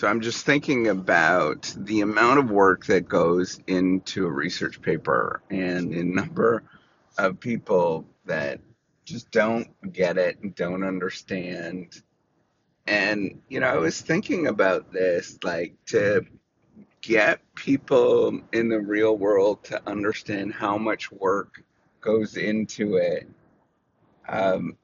So 0.00 0.06
I'm 0.06 0.22
just 0.22 0.46
thinking 0.46 0.88
about 0.88 1.74
the 1.76 2.00
amount 2.00 2.38
of 2.38 2.50
work 2.50 2.86
that 2.86 3.06
goes 3.06 3.60
into 3.66 4.24
a 4.24 4.30
research 4.30 4.80
paper 4.80 5.42
and 5.50 5.92
the 5.92 6.02
number 6.02 6.62
of 7.18 7.38
people 7.38 8.06
that 8.24 8.60
just 9.04 9.30
don't 9.30 9.68
get 9.92 10.16
it 10.16 10.38
and 10.40 10.54
don't 10.54 10.84
understand. 10.84 12.00
And, 12.86 13.42
you 13.50 13.60
know, 13.60 13.66
I 13.66 13.76
was 13.76 14.00
thinking 14.00 14.46
about 14.46 14.90
this, 14.90 15.38
like 15.42 15.74
to 15.88 16.24
get 17.02 17.40
people 17.54 18.40
in 18.54 18.70
the 18.70 18.80
real 18.80 19.18
world 19.18 19.64
to 19.64 19.86
understand 19.86 20.54
how 20.54 20.78
much 20.78 21.12
work 21.12 21.62
goes 22.00 22.38
into 22.38 22.96
it. 22.96 23.28
Um, 24.26 24.78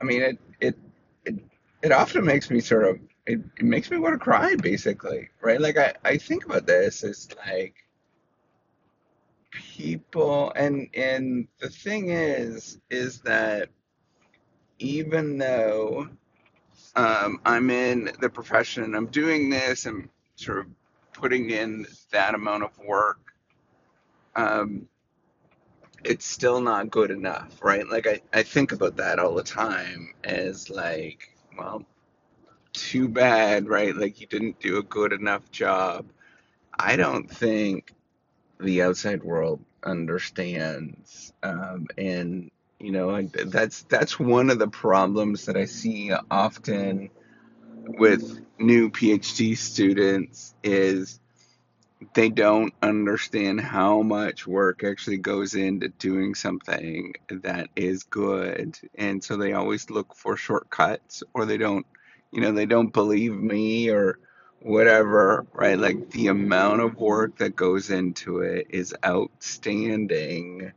I 0.00 0.04
mean, 0.04 0.22
it, 0.22 0.38
it, 0.60 0.78
it, 1.24 1.34
it 1.80 1.92
often 1.92 2.24
makes 2.24 2.50
me 2.50 2.58
sort 2.58 2.88
of 2.88 2.98
it, 3.28 3.40
it 3.58 3.64
makes 3.64 3.90
me 3.90 3.98
want 3.98 4.14
to 4.14 4.18
cry 4.18 4.56
basically 4.56 5.28
right? 5.42 5.60
Like 5.60 5.78
i 5.78 5.94
i 6.04 6.16
think 6.16 6.46
about 6.46 6.66
this 6.66 7.04
it's 7.04 7.28
like 7.46 7.74
people 9.52 10.52
and 10.56 10.88
and 10.94 11.48
the 11.60 11.68
thing 11.70 12.10
is 12.10 12.78
is 12.90 13.20
that 13.20 13.68
even 14.78 15.38
though 15.38 16.08
um, 16.96 17.40
i'm 17.44 17.70
in 17.70 18.10
the 18.20 18.28
profession 18.28 18.84
and 18.84 18.96
i'm 18.96 19.06
doing 19.06 19.50
this 19.50 19.86
and 19.86 20.08
sort 20.36 20.58
of 20.60 20.66
putting 21.12 21.50
in 21.50 21.86
that 22.12 22.34
amount 22.34 22.62
of 22.62 22.70
work 22.78 23.18
um, 24.36 24.88
it's 26.04 26.26
still 26.26 26.60
not 26.60 26.90
good 26.90 27.10
enough 27.10 27.62
right? 27.62 27.88
Like 27.88 28.06
I, 28.06 28.20
I 28.32 28.42
think 28.42 28.72
about 28.72 28.96
that 28.98 29.18
all 29.18 29.34
the 29.34 29.42
time 29.42 30.14
as 30.24 30.70
like 30.70 31.34
well 31.58 31.84
too 32.72 33.08
bad, 33.08 33.68
right? 33.68 33.94
Like 33.94 34.20
you 34.20 34.26
didn't 34.26 34.60
do 34.60 34.78
a 34.78 34.82
good 34.82 35.12
enough 35.12 35.50
job. 35.50 36.06
I 36.78 36.96
don't 36.96 37.28
think 37.28 37.92
the 38.60 38.82
outside 38.82 39.22
world 39.22 39.60
understands, 39.82 41.32
um, 41.42 41.86
and 41.96 42.50
you 42.78 42.92
know, 42.92 43.22
that's 43.22 43.82
that's 43.82 44.18
one 44.18 44.50
of 44.50 44.58
the 44.58 44.68
problems 44.68 45.46
that 45.46 45.56
I 45.56 45.64
see 45.64 46.12
often 46.30 47.10
with 47.88 48.40
new 48.58 48.90
PhD 48.90 49.56
students 49.56 50.54
is 50.62 51.18
they 52.14 52.28
don't 52.28 52.72
understand 52.82 53.60
how 53.60 54.02
much 54.02 54.46
work 54.46 54.84
actually 54.84 55.18
goes 55.18 55.54
into 55.54 55.88
doing 55.88 56.34
something 56.34 57.14
that 57.28 57.68
is 57.74 58.04
good 58.04 58.78
and 58.94 59.22
so 59.22 59.36
they 59.36 59.52
always 59.52 59.90
look 59.90 60.14
for 60.14 60.36
shortcuts 60.36 61.24
or 61.34 61.44
they 61.44 61.58
don't 61.58 61.86
you 62.32 62.40
know, 62.40 62.52
they 62.52 62.66
don't 62.66 62.92
believe 62.92 63.34
me 63.34 63.90
or 63.90 64.18
whatever, 64.60 65.46
right? 65.52 65.78
Like 65.78 66.10
the 66.10 66.28
amount 66.28 66.80
of 66.82 66.96
work 66.96 67.38
that 67.38 67.56
goes 67.56 67.90
into 67.90 68.40
it 68.40 68.68
is 68.70 68.94
outstanding. 69.04 70.72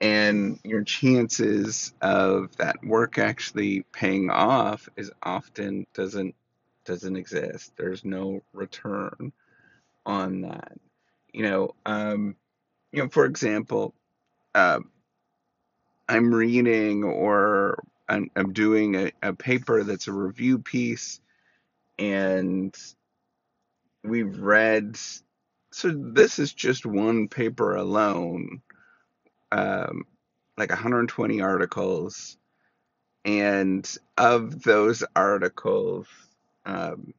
And 0.00 0.58
your 0.64 0.84
chances 0.84 1.94
of 2.02 2.56
that 2.58 2.84
work 2.84 3.18
actually 3.18 3.84
paying 3.92 4.30
off 4.30 4.88
is 4.96 5.12
often 5.22 5.86
doesn't 5.94 6.34
doesn't 6.84 7.16
exist. 7.16 7.72
There's 7.76 8.04
no 8.04 8.42
return 8.52 9.32
on 10.06 10.42
that. 10.42 10.72
You 11.32 11.42
know, 11.44 11.74
um, 11.86 12.36
you 12.92 13.02
know, 13.02 13.08
for 13.10 13.24
example, 13.26 13.94
uh, 14.54 14.80
I'm 16.08 16.34
reading 16.34 17.04
or 17.04 17.82
I'm, 18.08 18.30
I'm 18.36 18.52
doing 18.52 18.94
a, 18.96 19.12
a 19.22 19.32
paper 19.32 19.82
that's 19.84 20.08
a 20.08 20.12
review 20.12 20.58
piece, 20.58 21.20
and 21.98 22.74
we've 24.04 24.38
read. 24.40 24.98
So 25.72 25.90
this 25.90 26.38
is 26.38 26.52
just 26.52 26.84
one 26.84 27.28
paper 27.28 27.76
alone, 27.76 28.62
um, 29.50 30.04
like 30.58 30.70
120 30.70 31.40
articles, 31.40 32.36
and 33.24 33.90
of 34.18 34.62
those 34.62 35.04
articles, 35.16 36.06
um, 36.66 37.14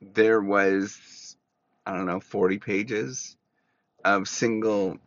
there 0.00 0.40
was 0.40 1.36
I 1.86 1.92
don't 1.96 2.06
know 2.06 2.20
40 2.20 2.58
pages 2.58 3.36
of 4.04 4.28
single 4.28 4.98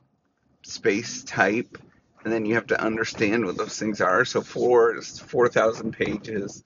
space 0.64 1.24
type 1.24 1.78
and 2.24 2.34
then 2.34 2.46
you 2.46 2.56
have 2.56 2.68
to 2.68 2.82
understand 2.82 3.46
what 3.46 3.58
those 3.58 3.78
things 3.78 4.02
are. 4.02 4.26
So 4.26 4.42
four 4.42 4.98
is 4.98 5.20
four 5.20 5.48
thousand 5.48 5.94
pages, 5.94 6.64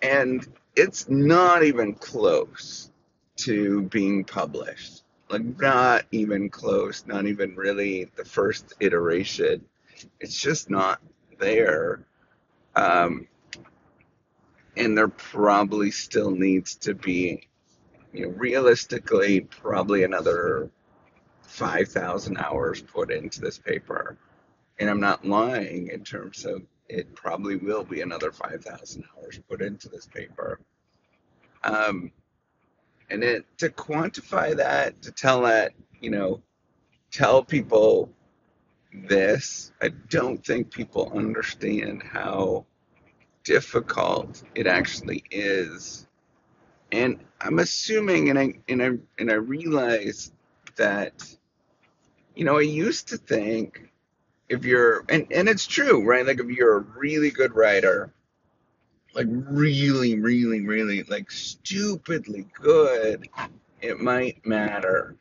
and 0.00 0.46
it's 0.74 1.08
not 1.08 1.62
even 1.62 1.94
close 1.94 2.90
to 3.36 3.82
being 3.82 4.24
published. 4.24 5.02
Like 5.28 5.44
not 5.58 6.04
even 6.10 6.48
close, 6.48 7.06
not 7.06 7.26
even 7.26 7.54
really 7.54 8.10
the 8.16 8.24
first 8.24 8.74
iteration. 8.80 9.64
It's 10.20 10.40
just 10.40 10.70
not 10.70 11.00
there. 11.38 12.06
Um, 12.74 13.28
and 14.76 14.96
there 14.96 15.08
probably 15.08 15.90
still 15.90 16.30
needs 16.30 16.76
to 16.76 16.94
be, 16.94 17.48
you 18.12 18.26
know, 18.26 18.32
realistically, 18.32 19.40
probably 19.40 20.04
another 20.04 20.70
5,000 21.42 22.38
hours 22.38 22.80
put 22.80 23.10
into 23.10 23.40
this 23.40 23.58
paper 23.58 24.16
and 24.78 24.88
I'm 24.88 25.00
not 25.00 25.26
lying 25.26 25.88
in 25.88 26.04
terms 26.04 26.44
of 26.44 26.62
it 26.88 27.14
probably 27.14 27.56
will 27.56 27.84
be 27.84 28.00
another 28.00 28.32
5,000 28.32 29.04
hours 29.16 29.40
put 29.48 29.60
into 29.60 29.88
this 29.88 30.06
paper. 30.06 30.60
Um, 31.64 32.10
and 33.10 33.22
it, 33.22 33.44
to 33.58 33.68
quantify 33.68 34.56
that, 34.56 35.00
to 35.02 35.12
tell 35.12 35.42
that, 35.42 35.72
you 36.00 36.10
know, 36.10 36.42
tell 37.10 37.42
people 37.42 38.10
this, 38.92 39.72
I 39.82 39.88
don't 40.08 40.44
think 40.44 40.70
people 40.70 41.12
understand 41.14 42.02
how 42.02 42.64
difficult 43.44 44.42
it 44.54 44.66
actually 44.66 45.24
is. 45.30 46.06
And 46.92 47.20
I'm 47.40 47.58
assuming, 47.58 48.30
and 48.30 48.38
I 48.38 48.54
and 48.68 48.82
I 48.82 48.90
and 49.18 49.30
I 49.30 49.34
realize 49.34 50.32
that, 50.76 51.22
you 52.34 52.44
know, 52.44 52.58
I 52.58 52.62
used 52.62 53.08
to 53.08 53.18
think 53.18 53.90
if 54.48 54.64
you're 54.64 55.04
and 55.08 55.26
and 55.30 55.48
it's 55.48 55.66
true, 55.66 56.04
right? 56.04 56.26
Like 56.26 56.40
if 56.40 56.46
you're 56.48 56.76
a 56.78 56.80
really 56.80 57.30
good 57.30 57.54
writer, 57.54 58.12
like 59.14 59.26
really, 59.28 60.18
really, 60.18 60.66
really, 60.66 61.02
like 61.04 61.30
stupidly 61.30 62.46
good, 62.54 63.28
it 63.80 64.00
might 64.00 64.44
matter 64.46 65.16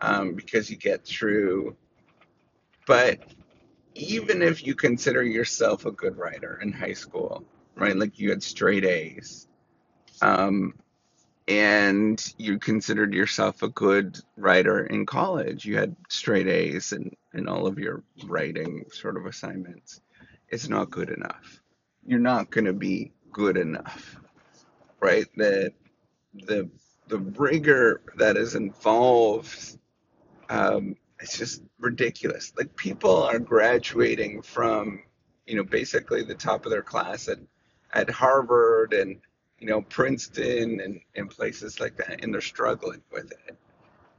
um, 0.00 0.34
because 0.34 0.70
you 0.70 0.76
get 0.76 1.04
through. 1.04 1.76
But 2.86 3.20
even 3.94 4.42
if 4.42 4.66
you 4.66 4.74
consider 4.74 5.22
yourself 5.22 5.84
a 5.84 5.92
good 5.92 6.16
writer 6.16 6.58
in 6.62 6.72
high 6.72 6.94
school, 6.94 7.44
right? 7.74 7.96
Like 7.96 8.18
you 8.18 8.30
had 8.30 8.42
straight 8.42 8.84
A's, 8.84 9.46
um, 10.22 10.74
and 11.50 12.32
you 12.38 12.60
considered 12.60 13.12
yourself 13.12 13.64
a 13.64 13.68
good 13.68 14.16
writer 14.36 14.86
in 14.86 15.04
college. 15.04 15.64
You 15.64 15.76
had 15.76 15.96
straight 16.08 16.46
A's 16.46 16.92
in, 16.92 17.10
in 17.34 17.48
all 17.48 17.66
of 17.66 17.76
your 17.76 18.04
writing 18.24 18.84
sort 18.92 19.16
of 19.16 19.26
assignments. 19.26 20.00
It's 20.48 20.68
not 20.68 20.92
good 20.92 21.10
enough. 21.10 21.60
You're 22.06 22.20
not 22.20 22.50
going 22.50 22.66
to 22.66 22.72
be 22.72 23.12
good 23.32 23.56
enough, 23.56 24.16
right? 25.00 25.26
The 25.36 25.72
the 26.46 26.70
the 27.08 27.18
rigor 27.18 28.00
that 28.16 28.36
is 28.36 28.54
involved, 28.54 29.76
um, 30.48 30.94
it's 31.18 31.36
just 31.36 31.62
ridiculous. 31.80 32.52
Like 32.56 32.76
people 32.76 33.24
are 33.24 33.40
graduating 33.40 34.42
from, 34.42 35.02
you 35.46 35.56
know, 35.56 35.64
basically 35.64 36.22
the 36.22 36.36
top 36.36 36.64
of 36.64 36.70
their 36.70 36.82
class 36.82 37.26
at 37.28 37.40
at 37.92 38.08
Harvard 38.08 38.92
and 38.92 39.20
you 39.60 39.66
know, 39.66 39.82
Princeton 39.82 40.80
and, 40.80 41.00
and 41.14 41.30
places 41.30 41.80
like 41.80 41.96
that, 41.96 42.24
and 42.24 42.32
they're 42.32 42.40
struggling 42.40 43.02
with 43.12 43.30
it. 43.30 43.56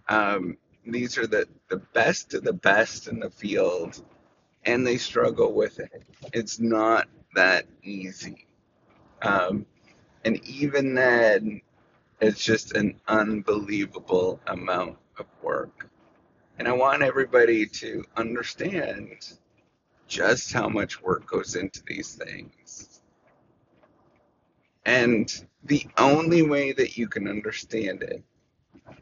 Um, 0.08 0.58
these 0.86 1.18
are 1.18 1.28
the, 1.28 1.48
the 1.68 1.78
best 1.78 2.34
of 2.36 2.44
the 2.44 2.54
best 2.54 3.08
in 3.08 3.20
the 3.20 3.30
field, 3.30 4.04
and 4.66 4.86
they 4.86 4.98
struggle 4.98 5.54
with 5.54 5.80
it. 5.80 6.04
It's 6.32 6.60
not 6.60 7.08
that 7.36 7.66
easy. 7.84 8.46
Um, 9.24 9.66
and 10.24 10.44
even 10.46 10.94
then, 10.94 11.62
it's 12.20 12.44
just 12.44 12.76
an 12.76 13.00
unbelievable 13.08 14.40
amount 14.46 14.98
of 15.18 15.26
work. 15.42 15.90
And 16.60 16.68
I 16.68 16.74
want 16.74 17.02
everybody 17.02 17.66
to 17.66 18.06
understand 18.16 19.34
just 20.08 20.54
how 20.54 20.70
much 20.70 21.02
work 21.02 21.26
goes 21.26 21.56
into 21.56 21.82
these 21.88 22.14
things 22.14 23.01
and 24.86 25.46
the 25.64 25.86
only 25.98 26.42
way 26.42 26.72
that 26.72 26.98
you 26.98 27.08
can 27.08 27.28
understand 27.28 28.04
it, 28.04 28.24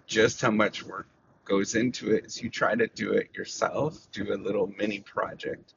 just 0.05 0.41
how 0.41 0.51
much 0.51 0.83
work 0.83 1.07
goes 1.45 1.75
into 1.75 2.13
it, 2.13 2.25
is 2.25 2.41
you 2.41 2.49
try 2.49 2.75
to 2.75 2.87
do 2.87 3.13
it 3.13 3.29
yourself, 3.33 4.07
do 4.11 4.33
a 4.33 4.35
little 4.35 4.73
mini 4.77 4.99
project. 4.99 5.73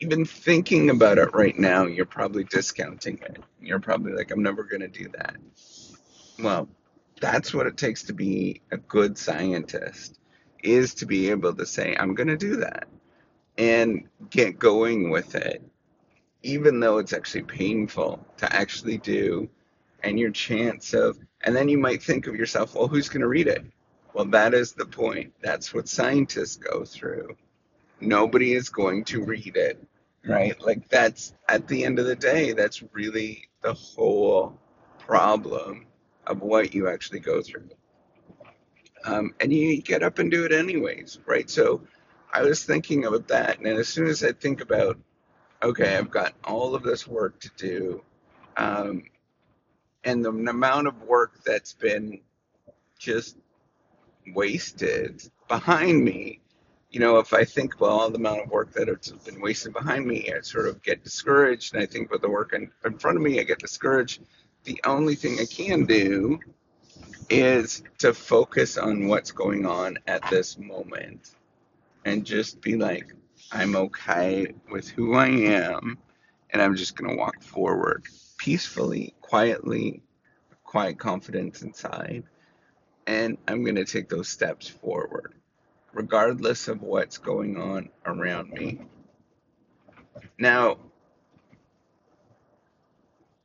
Even 0.00 0.24
thinking 0.24 0.90
about 0.90 1.18
it 1.18 1.34
right 1.34 1.58
now, 1.58 1.86
you're 1.86 2.04
probably 2.06 2.44
discounting 2.44 3.18
it. 3.18 3.38
You're 3.60 3.80
probably 3.80 4.12
like, 4.12 4.30
I'm 4.30 4.42
never 4.42 4.64
going 4.64 4.80
to 4.80 4.88
do 4.88 5.08
that. 5.16 5.36
Well, 6.38 6.68
that's 7.20 7.54
what 7.54 7.66
it 7.66 7.76
takes 7.76 8.02
to 8.04 8.12
be 8.12 8.60
a 8.70 8.76
good 8.76 9.16
scientist 9.16 10.18
is 10.62 10.94
to 10.94 11.06
be 11.06 11.30
able 11.30 11.54
to 11.54 11.66
say, 11.66 11.96
I'm 11.98 12.14
going 12.14 12.28
to 12.28 12.36
do 12.36 12.56
that 12.56 12.88
and 13.56 14.08
get 14.30 14.58
going 14.58 15.10
with 15.10 15.34
it, 15.34 15.62
even 16.44 16.78
though 16.78 16.98
it's 16.98 17.14
actually 17.14 17.42
painful 17.42 18.24
to 18.36 18.54
actually 18.54 18.98
do. 18.98 19.48
And 20.02 20.18
your 20.20 20.30
chance 20.30 20.92
of, 20.92 21.18
and 21.40 21.56
then 21.56 21.70
you 21.70 21.78
might 21.78 22.02
think 22.02 22.26
of 22.26 22.36
yourself, 22.36 22.74
well, 22.74 22.86
who's 22.86 23.08
going 23.08 23.22
to 23.22 23.28
read 23.28 23.48
it? 23.48 23.64
Well, 24.12 24.26
that 24.26 24.52
is 24.52 24.72
the 24.72 24.84
point. 24.84 25.32
That's 25.40 25.72
what 25.72 25.88
scientists 25.88 26.56
go 26.56 26.84
through. 26.84 27.34
Nobody 28.00 28.52
is 28.52 28.68
going 28.68 29.04
to 29.04 29.24
read 29.24 29.56
it, 29.56 29.82
right? 30.26 30.60
Like, 30.60 30.86
that's 30.90 31.34
at 31.48 31.66
the 31.66 31.82
end 31.84 31.98
of 31.98 32.04
the 32.04 32.14
day, 32.14 32.52
that's 32.52 32.84
really 32.92 33.48
the 33.62 33.72
whole 33.72 34.60
problem 34.98 35.86
of 36.26 36.42
what 36.42 36.74
you 36.74 36.86
actually 36.88 37.20
go 37.20 37.40
through. 37.40 37.70
Um, 39.06 39.34
and 39.40 39.50
you 39.50 39.80
get 39.80 40.02
up 40.02 40.18
and 40.18 40.30
do 40.30 40.44
it 40.44 40.52
anyways, 40.52 41.20
right? 41.24 41.48
So 41.48 41.80
I 42.32 42.42
was 42.42 42.64
thinking 42.64 43.06
about 43.06 43.28
that. 43.28 43.58
And 43.58 43.68
as 43.68 43.88
soon 43.88 44.06
as 44.06 44.22
I 44.22 44.32
think 44.32 44.60
about, 44.60 44.98
okay, 45.64 45.96
I've 45.96 46.10
got 46.10 46.34
all 46.44 46.74
of 46.74 46.82
this 46.82 47.06
work 47.06 47.40
to 47.40 47.50
do, 47.56 48.02
um, 48.56 49.04
and 50.04 50.24
the 50.24 50.30
amount 50.30 50.86
of 50.86 51.02
work 51.02 51.42
that's 51.44 51.72
been 51.72 52.20
just 52.98 53.36
wasted 54.34 55.22
behind 55.48 56.04
me, 56.04 56.40
you 56.90 57.00
know, 57.00 57.18
if 57.18 57.32
I 57.34 57.44
think 57.44 57.74
about 57.74 57.90
all 57.90 58.10
the 58.10 58.18
amount 58.18 58.42
of 58.42 58.50
work 58.50 58.72
that 58.74 58.88
has 58.88 59.10
been 59.24 59.40
wasted 59.40 59.72
behind 59.72 60.06
me, 60.06 60.30
I 60.32 60.40
sort 60.42 60.68
of 60.68 60.82
get 60.82 61.02
discouraged. 61.02 61.74
And 61.74 61.82
I 61.82 61.86
think 61.86 62.08
about 62.08 62.22
the 62.22 62.30
work 62.30 62.52
in, 62.52 62.70
in 62.84 62.98
front 62.98 63.16
of 63.16 63.22
me, 63.22 63.40
I 63.40 63.42
get 63.42 63.58
discouraged. 63.58 64.22
The 64.64 64.80
only 64.84 65.16
thing 65.16 65.38
I 65.40 65.46
can 65.46 65.86
do 65.86 66.38
is 67.28 67.82
to 67.98 68.14
focus 68.14 68.78
on 68.78 69.08
what's 69.08 69.32
going 69.32 69.66
on 69.66 69.98
at 70.06 70.22
this 70.30 70.56
moment 70.58 71.34
and 72.04 72.24
just 72.24 72.60
be 72.60 72.76
like, 72.76 73.12
I'm 73.54 73.76
okay 73.76 74.52
with 74.68 74.88
who 74.88 75.14
I 75.14 75.28
am, 75.28 75.96
and 76.50 76.60
I'm 76.60 76.74
just 76.74 76.96
going 76.96 77.08
to 77.08 77.16
walk 77.16 77.40
forward 77.40 78.02
peacefully, 78.36 79.14
quietly, 79.20 80.02
quiet 80.64 80.98
confidence 80.98 81.62
inside, 81.62 82.24
and 83.06 83.38
I'm 83.46 83.62
going 83.62 83.76
to 83.76 83.84
take 83.84 84.08
those 84.08 84.28
steps 84.28 84.66
forward, 84.66 85.34
regardless 85.92 86.66
of 86.66 86.82
what's 86.82 87.18
going 87.18 87.56
on 87.56 87.90
around 88.04 88.50
me. 88.50 88.80
Now, 90.36 90.78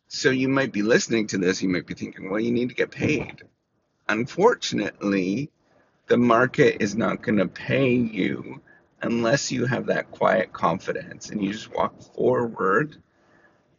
so 0.07 0.31
you 0.31 0.49
might 0.49 0.73
be 0.73 0.81
listening 0.81 1.27
to 1.27 1.37
this, 1.37 1.61
you 1.61 1.69
might 1.69 1.85
be 1.85 1.93
thinking, 1.93 2.31
well, 2.31 2.39
you 2.39 2.51
need 2.51 2.69
to 2.69 2.75
get 2.75 2.89
paid. 2.89 3.43
Unfortunately, 4.07 5.51
the 6.07 6.17
market 6.17 6.81
is 6.81 6.95
not 6.95 7.21
going 7.21 7.37
to 7.37 7.47
pay 7.47 7.91
you 7.93 8.59
unless 9.01 9.51
you 9.51 9.65
have 9.65 9.87
that 9.87 10.11
quiet 10.11 10.53
confidence 10.53 11.29
and 11.29 11.41
you 11.43 11.51
just 11.53 11.73
walk 11.73 12.01
forward 12.15 12.97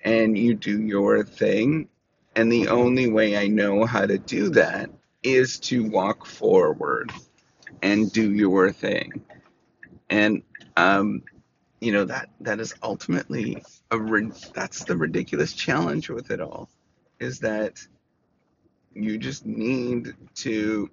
and 0.03 0.37
you 0.37 0.55
do 0.55 0.81
your 0.81 1.25
thing. 1.25 1.89
And 2.37 2.51
the 2.51 2.69
only 2.69 3.11
way 3.11 3.37
I 3.37 3.49
know 3.49 3.85
how 3.85 4.07
to 4.07 4.19
do 4.19 4.51
that 4.51 4.91
is 5.23 5.59
to 5.61 5.89
walk 5.89 6.27
forward 6.27 7.13
and 7.83 8.11
do 8.13 8.33
your 8.33 8.73
thing. 8.73 9.25
And 10.09 10.43
um, 10.77 11.23
you 11.81 11.93
know 11.93 12.05
that 12.05 12.29
that 12.41 12.61
is 12.61 12.75
ultimately 12.83 13.63
a 13.91 13.99
that's 14.55 14.85
the 14.85 14.97
ridiculous 14.97 15.53
challenge 15.53 16.11
with 16.11 16.31
it 16.31 16.41
all 16.41 16.69
is 17.19 17.41
that 17.41 17.81
you 18.95 19.19
just 19.19 19.47
need 19.47 20.15
to 20.35 20.91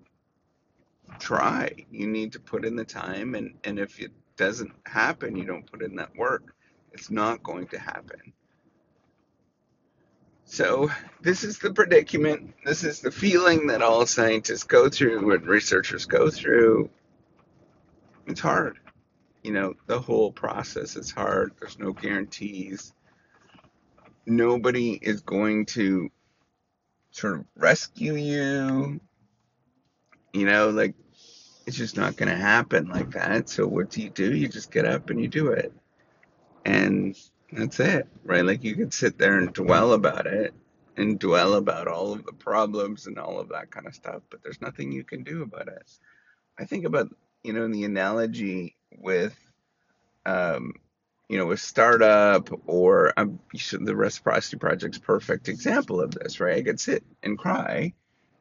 try. 1.19 1.71
You 1.91 2.07
need 2.07 2.33
to 2.33 2.39
put 2.39 2.65
in 2.65 2.75
the 2.75 2.85
time, 2.85 3.35
and 3.35 3.55
and 3.63 3.79
if 3.79 3.99
it 3.99 4.11
doesn't 4.35 4.73
happen, 4.85 5.35
you 5.35 5.45
don't 5.45 5.69
put 5.69 5.81
in 5.81 5.95
that 5.95 6.15
work. 6.15 6.55
It's 6.93 7.09
not 7.09 7.43
going 7.43 7.67
to 7.69 7.79
happen. 7.79 8.33
So 10.45 10.89
this 11.21 11.43
is 11.43 11.59
the 11.59 11.73
predicament. 11.73 12.53
This 12.65 12.83
is 12.83 13.01
the 13.01 13.11
feeling 13.11 13.67
that 13.67 13.81
all 13.81 14.05
scientists 14.05 14.63
go 14.63 14.89
through 14.89 15.33
and 15.33 15.45
researchers 15.45 16.05
go 16.05 16.29
through. 16.29 16.89
It's 18.27 18.39
hard. 18.39 18.79
You 19.43 19.51
know, 19.51 19.73
the 19.87 19.99
whole 19.99 20.31
process 20.31 20.95
is 20.95 21.11
hard. 21.11 21.53
There's 21.59 21.77
no 21.77 21.91
guarantees. 21.91 22.93
Nobody 24.25 24.91
is 24.93 25.21
going 25.21 25.65
to 25.67 26.09
sort 27.11 27.39
of 27.39 27.45
rescue 27.57 28.15
you. 28.15 29.01
You 30.33 30.45
know, 30.45 30.69
like 30.69 30.95
it's 31.65 31.77
just 31.77 31.97
not 31.97 32.15
going 32.15 32.29
to 32.29 32.35
happen 32.37 32.87
like 32.87 33.11
that. 33.11 33.49
So 33.49 33.67
what 33.67 33.89
do 33.89 34.01
you 34.01 34.09
do? 34.09 34.33
You 34.33 34.47
just 34.47 34.71
get 34.71 34.85
up 34.85 35.09
and 35.09 35.21
you 35.21 35.27
do 35.27 35.49
it. 35.49 35.73
And 36.63 37.17
that's 37.51 37.79
it, 37.79 38.07
right? 38.23 38.45
Like 38.45 38.63
you 38.63 38.75
could 38.75 38.93
sit 38.93 39.17
there 39.17 39.37
and 39.37 39.53
dwell 39.53 39.93
about 39.93 40.27
it 40.27 40.53
and 40.95 41.19
dwell 41.19 41.55
about 41.55 41.87
all 41.87 42.13
of 42.13 42.25
the 42.25 42.33
problems 42.33 43.07
and 43.07 43.19
all 43.19 43.39
of 43.39 43.49
that 43.49 43.69
kind 43.69 43.85
of 43.85 43.95
stuff, 43.95 44.21
but 44.29 44.41
there's 44.43 44.61
nothing 44.61 44.91
you 44.91 45.03
can 45.03 45.23
do 45.23 45.43
about 45.43 45.67
it. 45.67 45.91
I 46.57 46.65
think 46.65 46.85
about, 46.85 47.09
you 47.43 47.53
know, 47.53 47.67
the 47.67 47.83
analogy 47.83 48.75
with, 48.97 49.37
um, 50.25 50.73
you 51.29 51.37
know, 51.37 51.51
a 51.51 51.57
startup 51.57 52.49
or 52.65 53.13
um, 53.17 53.39
the 53.71 53.95
reciprocity 53.95 54.57
project's 54.57 54.97
perfect 54.97 55.49
example 55.49 56.01
of 56.01 56.11
this, 56.11 56.39
right? 56.39 56.57
I 56.57 56.63
could 56.63 56.79
sit 56.79 57.03
and 57.21 57.37
cry 57.37 57.93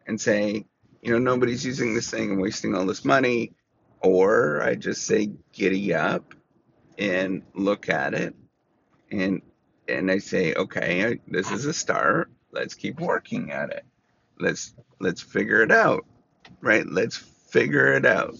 and 0.06 0.20
say, 0.20 0.64
you 1.06 1.12
know, 1.12 1.18
nobody's 1.18 1.64
using 1.64 1.94
this 1.94 2.10
thing 2.10 2.32
and 2.32 2.40
wasting 2.40 2.74
all 2.74 2.84
this 2.84 3.04
money. 3.04 3.52
Or 4.00 4.60
I 4.60 4.74
just 4.74 5.04
say, 5.04 5.30
giddy 5.52 5.94
up 5.94 6.34
and 6.98 7.42
look 7.54 7.88
at 7.88 8.12
it. 8.12 8.34
And, 9.12 9.40
and 9.88 10.10
I 10.10 10.18
say, 10.18 10.54
okay, 10.54 11.20
this 11.28 11.52
is 11.52 11.64
a 11.64 11.72
start. 11.72 12.32
Let's 12.50 12.74
keep 12.74 12.98
working 12.98 13.52
at 13.52 13.70
it. 13.70 13.84
Let's, 14.40 14.74
let's 14.98 15.22
figure 15.22 15.62
it 15.62 15.70
out, 15.70 16.04
right? 16.60 16.84
Let's 16.84 17.16
figure 17.16 17.92
it 17.92 18.04
out. 18.04 18.34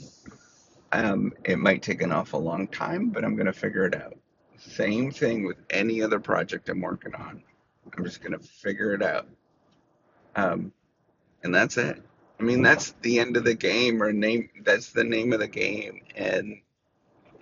Um, 0.91 1.35
it 1.45 1.61
might 1.61 1.83
take 1.83 2.03
an 2.03 2.11
awful 2.11 2.41
long 2.41 2.67
time, 2.67 3.11
but 3.11 3.25
I'm 3.25 3.37
going 3.37 3.47
to 3.47 3.53
figure 3.53 3.87
it 3.87 3.95
out. 3.95 4.15
Same 4.59 5.13
thing 5.13 5.47
with 5.47 5.59
any 5.71 6.03
other 6.03 6.19
project 6.19 6.69
I'm 6.69 6.81
working 6.81 7.15
on. 7.15 7.45
I'm 7.97 8.05
just 8.05 8.23
going 8.23 8.33
to 8.33 8.45
figure 8.45 8.93
it 8.93 9.03
out. 9.05 9.29
Um, 10.35 10.73
and 11.45 11.55
that's 11.55 11.77
it. 11.77 12.03
I 12.39 12.43
mean, 12.43 12.63
that's 12.63 12.93
the 13.03 13.19
end 13.19 13.37
of 13.37 13.45
the 13.45 13.55
game, 13.55 14.03
or 14.03 14.13
name. 14.13 14.51
That's 14.63 14.91
the 14.91 15.05
name 15.05 15.33
of 15.33 15.41
the 15.41 15.49
game. 15.49 16.03
And 16.15 16.61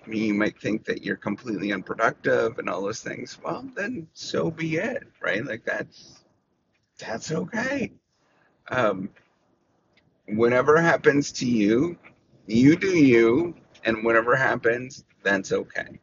I 0.05 0.09
mean, 0.09 0.23
you 0.25 0.35
might 0.35 0.61
think 0.61 0.85
that 0.85 1.03
you're 1.03 1.17
completely 1.17 1.73
unproductive 1.73 2.59
and 2.59 2.69
all 2.69 2.83
those 2.83 3.01
things. 3.01 3.39
Well, 3.43 3.69
then 3.75 4.07
so 4.13 4.51
be 4.51 4.77
it, 4.77 5.05
right? 5.21 5.45
Like 5.45 5.65
that's 5.65 6.25
that's 6.99 7.33
okay. 7.33 7.93
Um, 8.71 9.11
whatever 10.29 10.81
happens 10.81 11.33
to 11.33 11.47
you, 11.47 11.99
you 12.47 12.77
do 12.77 12.97
you, 12.97 13.55
and 13.85 14.05
whatever 14.05 14.37
happens, 14.37 15.05
that's 15.23 15.53
okay. 15.53 16.01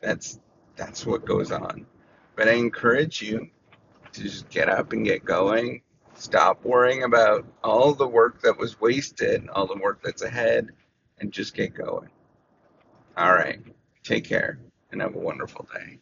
That's 0.00 0.40
that's 0.76 1.06
what 1.06 1.24
goes 1.24 1.52
on. 1.52 1.86
But 2.36 2.48
I 2.48 2.52
encourage 2.52 3.22
you 3.22 3.48
to 4.12 4.22
just 4.22 4.48
get 4.48 4.68
up 4.68 4.92
and 4.92 5.04
get 5.04 5.24
going 5.24 5.82
Stop 6.14 6.64
worrying 6.64 7.02
about 7.02 7.44
all 7.62 7.92
the 7.94 8.06
work 8.06 8.40
that 8.42 8.58
was 8.58 8.80
wasted, 8.80 9.48
all 9.48 9.66
the 9.66 9.76
work 9.76 10.00
that's 10.02 10.22
ahead, 10.22 10.70
and 11.18 11.32
just 11.32 11.54
get 11.54 11.74
going. 11.74 12.08
All 13.16 13.32
right. 13.32 13.60
Take 14.02 14.24
care 14.24 14.58
and 14.92 15.00
have 15.00 15.14
a 15.14 15.18
wonderful 15.18 15.68
day. 15.74 15.98